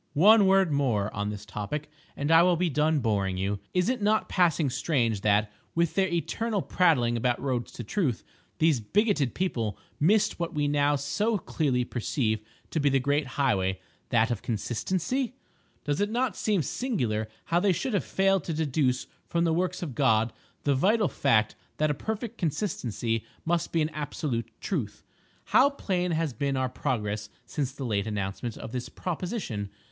[0.17, 3.59] One word more on this topic and I will be done boring you.
[3.71, 8.23] Is it not passing strange that, with their eternal prattling about roads to Truth,
[8.57, 12.39] these bigoted people missed what we now so clearly perceive
[12.71, 15.35] to be the great highway—that of Consistency?
[15.83, 19.83] Does it not seem singular how they should have failed to deduce from the works
[19.83, 20.33] of God
[20.63, 25.03] the vital fact that a perfect consistency must be an absolute truth!
[25.43, 29.69] How plain has been our progress since the late announcement of this proposition!